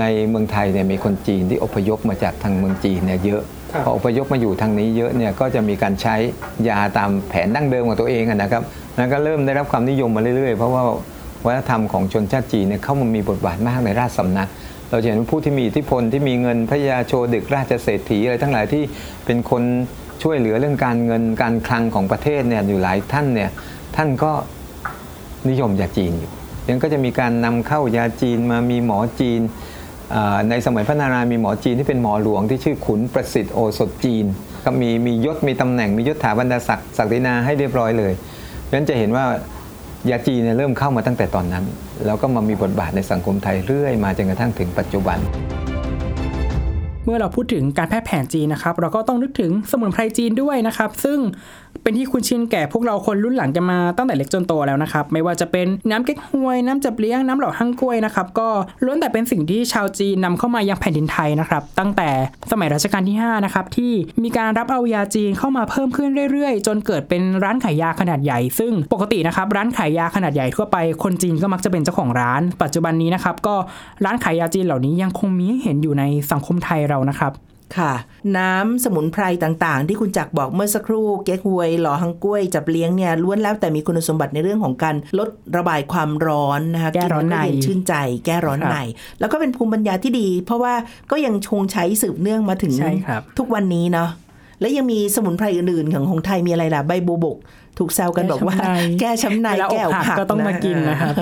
[0.00, 6.14] ในเมืองไทยเนี่ยมีคนจีนที่อพยพมาจากทางเมืองจีนเนี่ยเยอะครับพออพยพมาอยู่ทางนี้เยอะเนี่ยก็จะมีการใช้
[6.68, 8.62] ยาตามแผนดั้งเดิมของตัวเองอะนะครับ
[8.96, 10.82] แล้วก็เริ่มได้รับความนิยมมาเรื่อยๆ เพราะว่า
[11.46, 14.48] วัฒนธรรมของชนชาติจีนเนี่ยเข้ามามีบทบาทมากในราชสำนัก
[14.90, 18.82] เราจะเห็นว่าผู้ที่มีอิทธิพลที่มีเงินพระยาโชดึกราชเศรษฐีอะไรทั้งหลายที่
[19.26, 19.62] เป็นคน
[20.22, 23.50] ช่วยเหลือเรื่องการเงินการคลังของประเทศเนี่ยอยู่หลายท่านเนี่ย
[23.96, 24.32] ท่านก็
[25.48, 26.32] นิยมยาจีนอยู่
[26.68, 29.40] ยังก็จะมีการนำเข้ายาจีนมามีหมอจีน
[30.50, 34.24] ในสมัยพระนารายณ์มีหมอจีนที่เป็นหมอหลวงที่ชื่อขุนประสิทธิ์โอสถจีน
[34.64, 39.24] ก็มีมียศมีตำแหน่งมียศถาบรรดาศักดิ์ศักดินาให้เรียบร้อยเลยเพราะฉะนั้นจะเห็นว่า
[40.10, 41.64] ยาจีนเริ่มเข้ามาตั้งแต่ตอนนั้น
[42.06, 45.18] แล้วก็มามีบทบาทในสังคมไทยเรื่อยมาจนกระทั่งถึงปัจจุบัน
[47.04, 51.18] เมื่อเราพูดถึงการแพทย์แผนจีนนะครับ เราก็ต้องนึกถึงสมุนไพรจีนด้วยนะครับ ซึ่ง
[51.82, 58.48] เป็นที่คุ้นชินแก่พวกเราคนรุ่นหลังกันมาตั้งแต่เล็กจนโตแล้วนะครับ ไม่ว่าจะเป็นน้ำเก๊กฮวย น้ำจับเลี้ยง น้ำเหล่าฮั่งกล้วยนะครับ ก็
[58.84, 62.08] ล้วนแต่เป็นสิ่งที่ชาวจีนนำเข้ามายังแผ่นดินไทยนะครับ ตั้งแต่
[62.50, 73.54] สมัยรัชกาลที่5นะครับที่มีการรับเอายาจีนเข้ามาเพิ่มขึ้นเรื่อยๆ จนเกิดเป็นร้านขายยาขนาดใหญ่ ซึ่งปกตินะครับร้านขายยาขนาดใหญ่ทั่วไปคนจีนก็มักจะเป็นเจ้าของร้าน ปัจจุบันนี้นะครับก็
[74.04, 77.32] ร้านขายยาจีนเหล่านี้ยังคงมีให้เห็นอยู่ในสังคมไทยเรานะครับ
[77.78, 77.92] ค่ะ
[78.38, 87.94] น้ำสมุนไพรต่างๆ ที่คุณจักรบอกเมื่อสักครู่ เก๊กฮวย หล่อฮังกล้วย จับเลี้ยงเนี่ยล้วนแล้วแต่มีคุณสมบัติในเรื่องของการลดระบายความร้อนนะคะแก้ร้อนในล้วก็เย็ชื่นใจ
[88.26, 88.76] แก้ร้อนครับใน
[89.20, 90.74] แล้วก็เป็นภูมิปัญญาที่ดี เพราะว่า
[91.10, 94.10] ก็ยังคงใช้สืบเนื่องมาถึงใช่ครับทุกวันนี้เนาะ
[94.60, 97.36] และยังมีสมุนไพรอื่นๆของของไทยมีอะไรล่ะใบบัวบก
[97.78, 98.56] ถูกแซวกันบอกว่า
[99.00, 101.14] แก้ช้ำในเวลาอกแก้วหักหักก็ต้องมากินนะครับ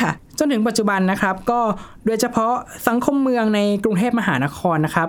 [0.00, 1.60] ค่ะ จนถึงปัจจุบันนะครับก็
[2.06, 2.52] โดยเฉพาะ
[2.88, 5.08] สังคมเมืองในกรุงเทพมหานครนะครับ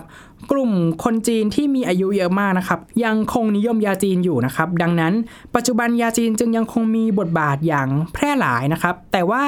[0.51, 0.71] กลุ่ม
[1.03, 5.13] คนจีนที่มีอายุเยอะมากนะครับ ยังคงนิยมยาจีนอยู่นะครับ ดังนั้น
[5.55, 9.43] ปัจจุบันยาจีนจึงยังคงมีบทบาทอย่างแพร่หลายนะครับ แต่ว่า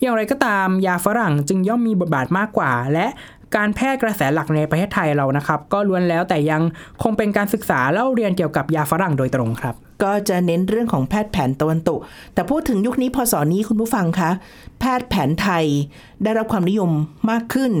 [0.00, 3.06] อย่างไรก็ตามยาฝรั่งจึงย่อมมีบทบาทมากกว่า และ
[3.56, 6.62] การแพร่กระแสหลักในประเทศไทยเรานะครับ ก็ล้วนแล้วแต่ยัง
[7.02, 11.98] คงเป็นการศึกษาเล่าเรียนเกี่ยวกับยาฝรั่งโดยตรงครับ ก็จะเน้นเรื่องของแพทย์แผนตะวันตก
[12.34, 14.30] แต่พูดถึงยุคนี้พศนี้คุณผู้ฟังคะ
[14.80, 15.64] แพทย์แผนไทย
[16.22, 16.90] ได้รับความนิยม
[17.30, 17.72] มากขึ้น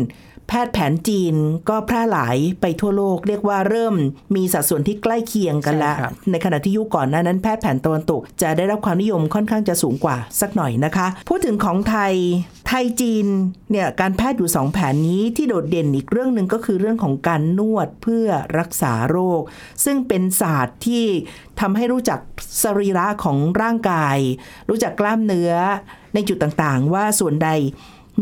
[0.48, 1.34] แพทย์แผนจีน
[1.68, 3.94] ก็แพร่หลายไปทั่วโลก เรียกว่าเริ่ม
[4.36, 12.14] มีสัดส่วนที่ใกล้เคียงกันแล้วใช่ครับในขณะที่ยุคก่อนหน้านั้นแพทย์แผนตะวันตกจะได้รับความนิยมค่อนข้างจะสูงกว่าสักหน่อยนะคะ พูดถึงของไทย
[12.68, 13.26] ไทยจีน
[13.70, 18.26] เนี่ยการแพทย์อยู่สองแผนนี้ที่โดดเด่นอีกเรื่องหนึ่งก็คือเรื่องของการนวดเพื่อ
[18.58, 19.42] รักษาโรค
[19.84, 21.04] ซึ่งเป็นศาสตร์ที่
[21.60, 22.20] ทำให้รู้จัก
[22.62, 24.18] สรีระของร่างกาย
[24.68, 25.52] รู้จักกล้ามเนื้อ
[26.14, 27.50] ในจุดต่างๆ ว่าส่วนใด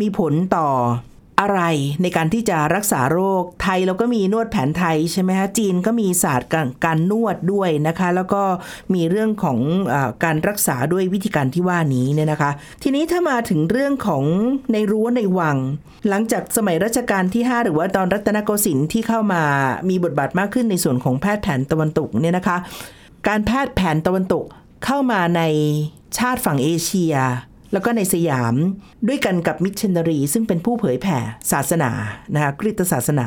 [0.00, 0.68] มีผลต่อ
[1.40, 1.60] อะไร
[2.02, 6.50] ในการที่จะรักษาโรคไทยเราก็มีนวดแผนไทยใช่ไหมคะจีนก็มีศาสตร์
[6.84, 8.42] การนวดด้วยนะคะ แล้วก็
[8.94, 9.58] มีเรื่องของ
[9.92, 12.50] อการรักษาด้วยวิธีการที่ว่านี้เนี่ยนะคะ
[12.82, 14.24] ทีนี้ถ้ามาถึงเรื่องของ
[14.72, 15.56] ในรั้วในวัง
[16.08, 19.42] หลังจากสมัยรัชกาลที่ 5 หรือว่าตอนรัตนโกสินทร์ที่เข้ามา
[19.88, 22.56] มีบทบาทมากขึ้นในส่วนของแพทย์แผนตะวันตกเนี่ยนะคะ
[23.28, 24.44] การแพทย์แผนตะวันตก
[24.84, 25.42] เข้ามาใน
[26.18, 27.14] ชาติฝั่งเอเชีย
[27.72, 28.54] แล้วก็ในสยาม
[29.08, 31.18] ด้วยกันกับมิชชันนารี ซึ่งเป็นผู้เผยแผ่
[31.52, 31.90] ศาสนา
[32.34, 33.26] นะคะคริสตศาสนา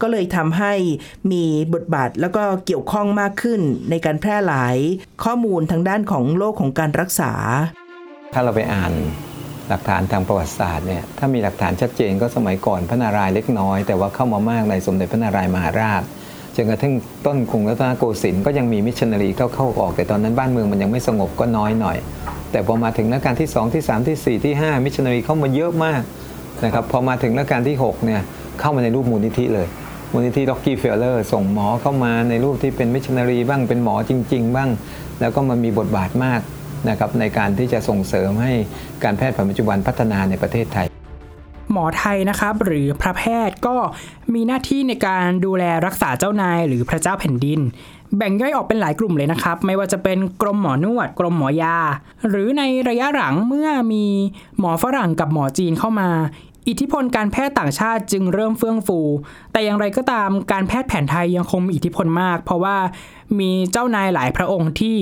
[0.00, 0.72] ก็เลยทำให้
[1.32, 1.44] มี
[1.74, 4.76] บทบาทแล้วก็เกี่ยวข้องมากขึ้นในการแพร่หลาย
[5.24, 7.32] ข้อมูลทางด้านของโลกของการรักษา
[8.34, 8.92] ถ้าเราไปอ่าน
[9.68, 16.02] หลักฐานทางประวัติศาสตร์เนี่ยถ้ามีหลักฐานชัดเจนก็สมัยก่อนพระนารายณ์เล็กน้อย แต่ว่าเข้ามามากในสมเด็จพระนารายณ์มหาราช
[16.56, 16.94] จนกระทั่ง
[17.26, 21.96] ต้นกรุงรัตนโกสินทร์ก็ยังมีมิชชันนารีเข้าเข้าออก แต่ตอนนั้นบ้านเมืองมันยังไม่สงบก็น้อยหน่อย
[22.54, 26.02] แต่พอมาถึงรัชกาลที่ 2 ที่ 3 ที่ 4 ที่ 5 มิชชันนารีเข้ามาเยอะมาก
[26.64, 28.20] นะครับพอมาถึงรัชกาลที่6เนี่ย
[28.60, 29.66] เข้ามาในรูปมูลนิธิเลย
[30.12, 34.70] มูลนิธิร็อกกี้เฟลเลอร์ส่งหมอเข้ามาในรูปที่เป็นมิชชันนารีบ้างเป็นหมอจริง ๆ บ้าง
[35.20, 36.40] แล้วก็มันมีบทบาทมาก
[36.88, 38.52] นะครับในการที่จะส่งเสริมให้
[39.04, 40.86] การแพทย์แผนปัจจุบันพัฒนาในประเทศไทย
[41.72, 43.76] หมอไทยนะครับหรือพระแพทย์ก็
[44.34, 47.60] มีหน้าที่ในการดูแลรักษาเจ้านายหรือพระเจ้าแผ่นดิน
[48.18, 51.76] แบ่งย่อยออกเป็นหลายกลุ่มเลยนะครับ ไม่ว่าจะเป็นกรมหมอนวด กรมหมอยา
[52.28, 54.04] หรือในระยะหลังเมื่อมี
[54.58, 56.08] หมอฝรั่งกับหมอจีนเข้ามา
[56.68, 59.00] อิทธิพลการแพทย์ต่างชาติจึงเริ่มเฟื่องฟู
[59.52, 62.76] แต่อย่างไรก็ตามการแพทย์แผนไทยยังคงมีอิทธิพลมาก เพราะว่า
[63.38, 64.96] มีเจ้านายหลายพระองค์ที่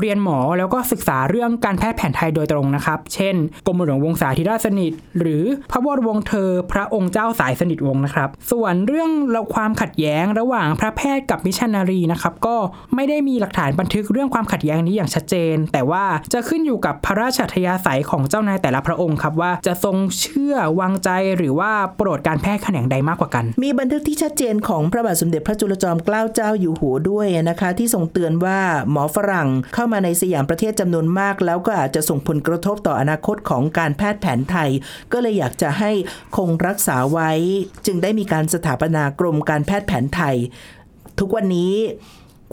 [0.00, 3.34] เรียนหมอแล้วก็ศึกษาเรื่องการแพทย์แผนไทยโดยตรงนะครับ เช่น
[3.66, 9.10] กรมหลวงวงศาธิราชสนิท หรือพระวรวงศ์เธอ พระองค์เจ้าสายสนิทวงศ์นะครับ ส่วนเรื่อง
[9.54, 12.56] ความขัดแย้งระหว่างพระแพทย์กับมิชชันนารีนะครับ ก็
[12.94, 28.58] ไม่ได้มีหลักฐานบันทึกเรื่องความขัดแย้งนี้อย่างชัดเจน แต่ว่าจะขึ้นอยู่กับพระราชอัธยาศัยของเจ้านายแต่ละพระองค์ครับว่าจะทรงเชื่อวางใจหรือว่าโปรดการแพทย์แขนงใดมากกว่ากัน มีบันทึกที่ชัดเจนของพระบาทสมเด็จพระจุลจอมเกล้าเจ้าอยู่หัวด้วยนะคะที่ทรงเตือนว่า
[28.90, 34.70] หมอฝรั่งเข้ามาในสยามประเทศจำนวนมาก แล้วก็อาจจะส่งผลกระทบต่ออนาคตของการแพทย์แผนไทย
[35.12, 35.90] ก็เลยอยากจะให้
[36.36, 37.30] คงรักษาไว้
[37.86, 40.36] จึงได้มีการสถาปนากรมการแพทย์แผนไทย
[41.18, 41.72] ทุกวันนี้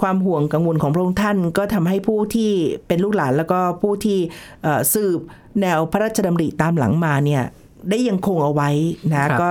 [0.01, 2.51] ความห่วงกังวลของพระองค์ท่านก็ทำให้ผู้ที่
[2.87, 4.19] เป็นลูกหลานแล้วก็ผู้ที่
[4.63, 5.19] เอ่อสืบ
[5.61, 7.43] แนวพระราชดำริตามหลังมาเนี่ย
[7.89, 8.69] ได้ยังคงเอาไว้
[9.13, 9.49] นะก็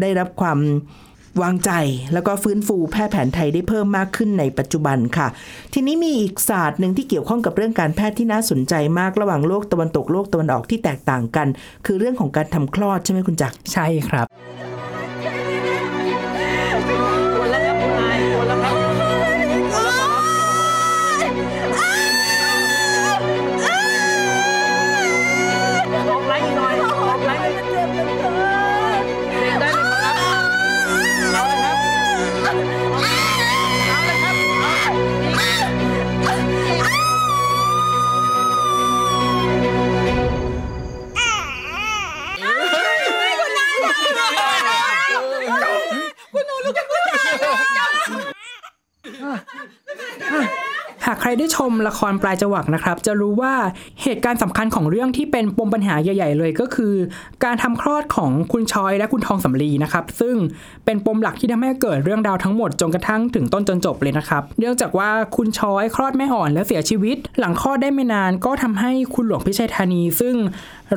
[0.00, 0.58] ได้รับความ
[1.42, 1.70] วางใจ
[2.12, 5.28] แล้วก็ฟื้นฟูแพทย์แผนไทยได้เพิ่มมากขึ้นในปัจจุบันค่ะ
[5.74, 11.48] ทีนี้มีอีกศาสตร์หนึ่งที่เกี่ยวข้องกับเรื่องการแพทย์ที่น่าสนใจมากระหว่างโลกตะวันตกโลกตะวันออกที่แตกต่างกัน
[11.86, 14.26] คือเรื่องของการทำคลอดใช่ไหมคุณจักรใช่ครับ
[51.72, 53.54] มละครปลายจวักนะครับ จะรู้ว่า
[54.02, 56.94] เหตุการณ์สำคัญของเรื่องที่เป็นปมปัญหาใหญ่ ๆ เลยก็คือ
[57.44, 60.36] การทำคลอดของคุณชอยและคุณทองสำลีนะครับ ซึ่ง
[60.84, 70.34] เป็นปมหลักที่ทำให้เกิดเรื่องราวทั้งหมดจนกระทั่งถึงต้นจนจบเลยนะครับเนื่องจากว่าคุณชอยคลอดแม่อ่อนและเสียชีวิต หลังคลอดได้ไม่นานก็ทำให้คุณหลวงพิชัยธานี ซึ่ง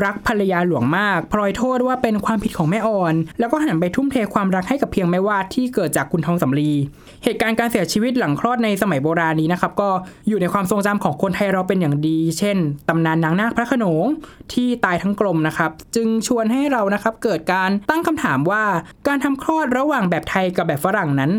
[0.04, 6.72] รักภรรยาหลวงมากพลอยโทษว่าเป็นความผิดของแม่อ่อน แล้วก็หันไปทุ่มเทความรักให้กับเพียงแม่วาดที่เกิดจากคุณทองสำลี
[7.24, 9.90] เหตุการณ์การเสียชีวิตหลังคลอดในสมัยโบราณนี้นะครับก็
[10.28, 12.58] อยู่ในความทรงจำของคนไทยเราเป็นอย่างดี เช่น
[12.90, 14.06] ตำนานนางนาคพระขนง
[14.54, 18.64] ที่ตายทั้งกลมนะครับ จึงชวนให้เรานะครับเกิดการตั้งคำถามว่า
[19.08, 21.32] การทำคลอดระหว่างแบบไทยกับแบบฝรั่งนั้น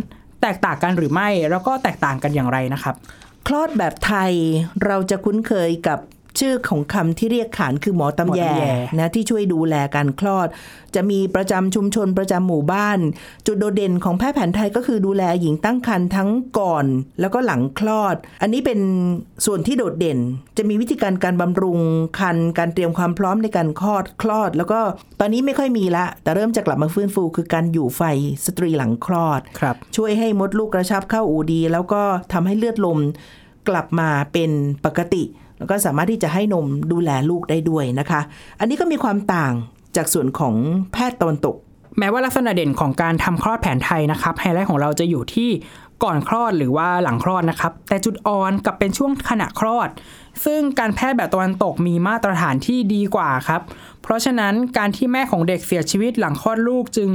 [0.43, 2.95] แตกต่างกันหรือไม่แล้วก็แตกต่างกันอย่างไรนะครับ
[3.47, 4.33] คลอดแบบไทย
[4.85, 5.99] เราจะคุ้นเคยกับ
[6.41, 8.63] ชื่อของคำที่เรียกขานคือหมอตำแยหมอตำแย
[8.99, 10.49] นะที่ช่วยดูแลการคลอด
[10.95, 12.99] จะมีประจำชุมชนประจำหมู่บ้าน
[13.47, 16.87] จุดโดดเด่นของแพทย์แผนไทยก็คือดูแลหญิงตั้งครรภ์ทั้งก่อน
[17.21, 18.81] แล้วก็หลังคลอด อันนี้เป็น
[19.47, 20.19] ส่วนที่โดดเด่น
[20.57, 21.79] จะมีวิธีการการบำรุง
[22.19, 24.81] คันการเตรียมความพร้อมในการคลอดคลอด แล้วก็
[25.21, 28.03] ตอนนี้ไม่ค่อยมีละ แต่เริ่มจะกลับมาฟื้นฟูคือการอยู่ไฟ
[28.47, 32.99] สตรีหลังคลอดครับช่วยให้มดลูกกระชับเข้าอูดี แล้วก็ทำให้เลือดลม
[33.69, 34.51] กลับมาเป็น
[34.87, 35.23] ปกติ
[35.59, 38.21] แล้วก็สามารถที่จะให้นมดูแลลูกได้ด้วยนะคะ
[38.61, 39.53] อันนี้ก็มีความต่าง
[39.97, 40.55] จากส่วนของ
[40.93, 41.57] แพทย์ตะวันตก
[41.99, 45.51] แม้ว่าลักษณะเด่นของการทำคลอดแผนไทยนะครับไฮไลท์ของเราจะอยู่ที่
[46.05, 49.89] ก่อนคลอดหรือว่าหลังคลอดนะครับ แต่จุดอ่อนกับเป็นช่วงขณะคลอด
[50.45, 53.63] ซึ่งการแพทย์แบบตะวันตกมีมาตรฐานที่ดีกว่าครับ
[54.03, 57.11] เพราะฉะนั้นการที่แม่ของเด็กเสียชีวิตหลังคลอดลูกจึง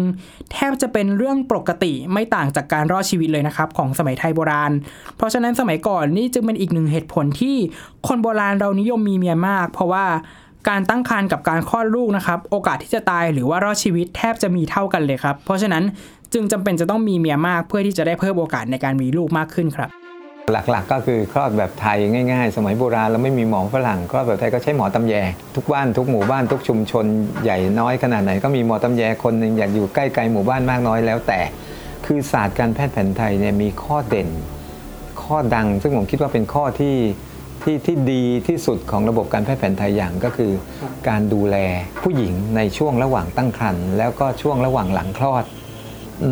[0.52, 4.72] แทบจะเป็นเรื่องปกติไม่ต่างจากการรอดชีวิตเลยนะครับ ของสมัยไทยโบราณ
[5.18, 7.56] เพราะฉะนั้นสมัยก่อนนี่จึงเป็นอีกหนึ่งเหตุผลที่
[8.08, 10.06] คนโบราณเรานิยมมีเมียมาก เพราะว่า
[10.70, 15.84] การตั้งครรภ์กับการคลอดลูกนะครับ โอกาสที่จะตายหรือว่ารอดชีวิตแทบจะมีเท่ากันเลยครับ เพราะฉะนั้น
[16.34, 19.90] จึงจำเป็นจะต้องมีเมียมากเพื่อที่จะได้เพิ่มโอกาสในการมีลูกมากขึ้นครับ
[20.52, 21.98] หลักๆ ก็คือคลอดแบบไทย
[22.32, 25.14] ง่าย ๆ สมัยโบราณเราไม่มีหมอฝรั่งคลอดแบบไทยก็ใช้หมอตำแย
[25.56, 27.06] ทุกบ้านทุกหมู่บ้านทุกชุมชน
[27.44, 31.40] ใหญ่น้อยขนาดไหนก็มีหมอตำแยคนหนึ่งอยากอยู่ใกล้ๆหมู่บ้านมากน้อยแล้วแต่
[32.06, 34.30] คือศาสตร์การแพทย์แผนไทยเนี่ยมีข้อเด่น
[35.24, 36.96] ข้อดัง ซึ่งผมคิดว่าเป็นข้อที่
[37.64, 40.52] ที่ที่ดีที่สุดของระบบการแพทย์แผนไทยอย่างก็คือ
[41.08, 41.58] การดูแล
[42.04, 45.46] ผู้หญิงในช่วงระหว่างตั้งครรภ์แล้วก็ช่วงระหว่างหลังคลอด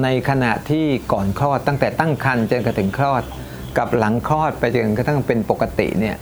[0.03, 3.23] ในขณะที่ก่อนคลอดตั้งแต่ตั้งครรภ์จนกระทั่งคลอด
[3.77, 6.15] กับหลังคลอดไปจนกระทั่งเป็นปกติเนี่ย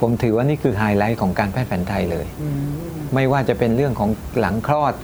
[0.00, 2.26] ผมถือว่านี่คือไฮไลท์ของการแพทย์แผนไทยเลย
[3.14, 4.94] ไม่ว่าจะเป็นเรื่องของหลังคลอด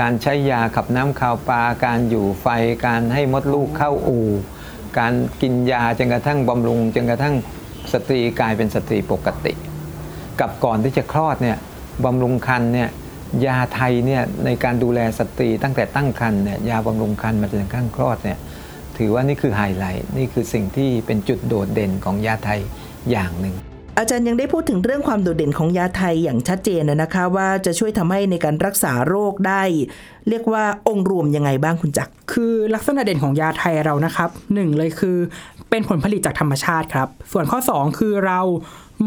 [0.00, 2.46] การใช้ยาขับน้ำคาวปลาการอยู่ไฟ
[2.86, 4.26] การให้มดลูกเข้าอู่
[4.98, 7.34] การกินยาจนกระทั่งบำรุงจนกระทั่ง
[7.92, 9.52] สตรีกลายเป็นสตรีปกติ
[10.40, 11.56] กับก่อนที่จะคลอดเนี่ย
[12.04, 12.88] บำรุงครรภ์เนี่ย
[13.46, 18.38] ยาไทยเนี่ยในการดูแลสตรีตั้งแต่ตั้งครรภ์เนี่ยยาบำรุงครรภ์มาจนกระทั่งคลอดเนี่ย
[18.98, 22.60] ถือว่านี่คือไฮไลท์นี่คือสิ่งที่เป็นจุดโดดเด่นของยาไทย
[23.10, 23.56] อย่างหนึ่ง
[23.98, 29.62] อาจารย์ยังได้พูดถึงเรื่องความโดดเด่นของยาไทยอย่างชัดเจนนะนะคะว่าจะช่วยทำให้ในการรักษาโรคได้
[30.28, 35.16] เรียกว่าองค์รวมยังไงบ้างคุณจักรคือลักษณะเด่นของยาไทยเรานะครับหนึ่งเลยคือ
[35.70, 38.40] เป็นผลผลิตจากธรรมชาติครับ ส่วนข้อ 2 คือเรา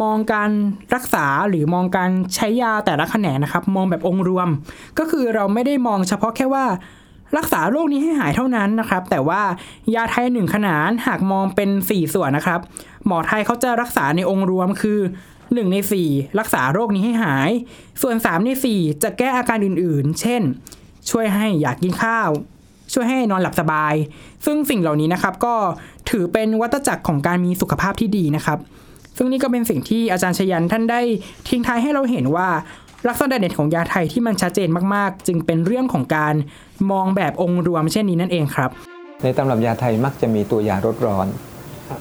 [0.02, 0.52] มองการ
[0.96, 4.48] รักษาหรือมองการใช้ยาแต่ละแขนงนะครับ มองแบบองค์รวม
[5.00, 6.66] ก็คือเราไม่ได้มองเฉพาะแค่ว่า
[7.38, 9.42] รักษาโรคนี้ให้หายเท่านั้นนะครับ แต่ว่า
[9.96, 12.60] ยาไทยหนึ่งขนานหากมองเป็น 4 ส่วนนะครับ
[13.06, 15.00] หมอไทยเขาจะรักษาในองค์รวมคือ
[15.36, 15.78] 1 ใน
[16.08, 17.50] 4 รักษาโรคนี้ให้หาย
[18.02, 20.42] ส่วน 3 ใน 4 จะแก้อาการอื่นๆ เช่น
[21.10, 22.30] ช่วยให้อยากกินข้าว
[22.94, 23.94] ช่วยให้นอนหลับสบาย
[24.46, 25.56] ซึ่งสิ่งเหล่านี้นะครับก็
[26.10, 28.60] ถือเป็นวัตจักรของการมีสุขภาพที่ดีนะครับ
[29.18, 31.02] ซึ่งนี่ก็เป็นสิ่งที่อาจารย์ชยันท่านได้
[31.48, 32.50] ทิ้งท้ายให้เราเห็นว่า
[33.08, 36.36] ลักษณะเด่นของยาไทยที่มันชัดเจนมากๆ จึงเป็นเรื่องของการ
[36.92, 38.70] มองแบบองค์รวมเช่นนี้นั่นเองครับ
[39.24, 41.28] ในตำรับยาไทยมักจะมีตัวยาลดร้อน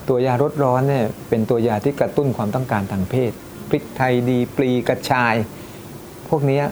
[0.08, 3.32] ตัวยาลดร้อนเนี่ยเป็นตัวยาที่กระตุ้นความต้องการทางเพศ
[3.68, 5.34] พริกไทยดีปลีกระชาย
[6.28, 6.62] พวกนี้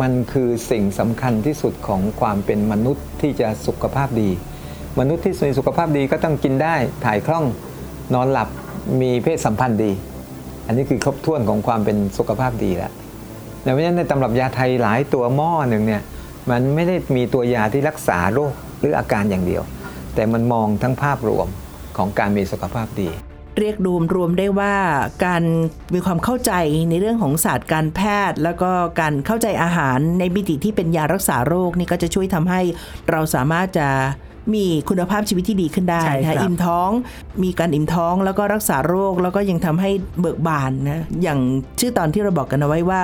[0.00, 4.30] มันคือสิ่งสำคัญที่สุดของความเป็นมนุษย์ที่จะสุขภาพดี
[5.00, 7.44] มนุษย์ที่มีสุขภาพดีก็ต้องกินได้ถ่ายคล่อง
[8.14, 8.48] นอนหลับ
[9.00, 9.92] มีเพศสัมพันธ์ดี
[10.66, 12.92] อันนี้คือครบถ้วนของความเป็นสุขภาพดีแล้ว
[13.66, 16.02] ดังนั้นในตำรับยาไทยหลายตัวหม้อหนึ่งเนี่ย
[16.50, 19.62] มันไม่ได้มีตัวยาที่รักษาโรคหรืออาการอย่างเดียว
[20.14, 21.46] แต่มันมองทั้งภาพรวม
[21.96, 23.08] ของการมีสุขภาพดี
[23.58, 24.74] เรียกรวมรวมได้ว่า
[25.26, 25.42] การ
[25.94, 26.52] มีความเข้าใจ
[26.90, 32.60] ในเรื่องของศาสตร์การแพทย์ แล้วก็การเข้าใจอาหารในมิติที่เป็นยารักษาโรคนี่ก็จะช่วยทำให้
[33.10, 33.88] เราสามารถจะ
[34.54, 36.90] มีคุณภาพชีวิตที่ดีขึ้นได้ใช่ครับนะอิ่มท้อง
[37.42, 41.38] มีการอิ่มท้องแล้วก็รักษาโรคแล้วก็ยังทำให้เบิกบานนะอย่าง
[41.80, 43.00] ชื่อตอนที่เราบอกกันเอาไว้ว่า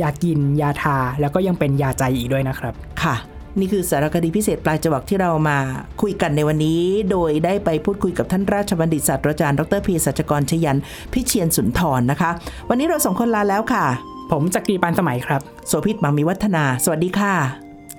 [0.00, 3.16] ยากินยาทาแล้วก็ยังเป็นยาใจอีกด้วยนะครับค่ะ
[3.60, 5.58] นี่คือสารคดีพิเศษปลายจวักที่เรามา
[6.02, 10.78] คุยกันในวันนี้ โดยได้ไปพูดคุยกับท่านราชบัณฑิตศาสตราจารย์ดรพีสัจกรชยัน
[11.12, 12.30] พิเชียนสุนทรนะคะ
[12.68, 13.84] วันนี้เราสองคนลาแล้วค่ะ
[14.32, 17.34] ผมจักรีปานสมัยครับ โสภิตมังมีวัฒนา สวัสดีค่ะ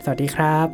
[0.04, 0.67] สวัสดีครับ